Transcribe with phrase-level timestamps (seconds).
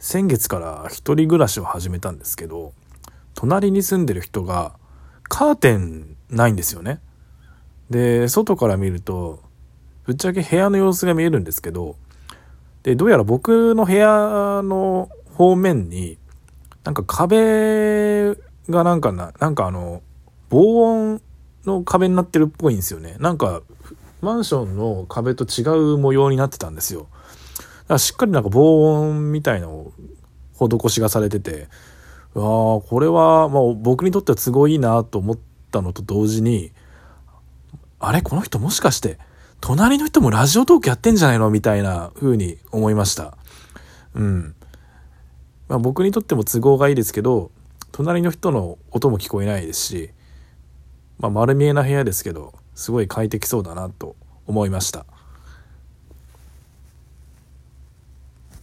[0.00, 2.72] 先月から一人暮らしを始めたんですけど
[3.34, 4.72] 隣に住んでる人が
[5.24, 7.00] カーテンないんですよね。
[7.90, 9.40] で外から見ると
[10.04, 11.96] ぶっちゃけ部屋の様子が見えるんですけど
[12.82, 16.16] でどうやら僕の部屋の方面に
[16.84, 18.34] なんか壁
[18.70, 20.02] がなんかななんかあの
[20.48, 21.20] 防音
[21.66, 23.60] の壁になってるっぽいんですよねなんか
[24.22, 25.62] マンションの壁と違
[25.94, 27.08] う模様になってたんですよ
[27.94, 29.92] かしっかりなんか防音みたいの
[30.54, 31.68] 施しがされてて
[32.34, 32.40] ああ
[32.80, 35.38] これは、まあ、僕にとっては都合いいなと思っ
[35.70, 36.72] たのと同時に
[37.98, 39.18] あれこの人もしかして
[39.60, 43.36] 隣の人もラジオトークやってんじゃないのみたいな風に思いました
[44.14, 44.54] うん
[45.68, 47.52] まあ、僕にとっても都合がいいですけど
[47.92, 50.10] 隣の人の音も聞こえないですし、
[51.18, 54.16] まあ、丸見えな部屋ですけどすごい快適そうだなと
[54.46, 55.06] 思いました。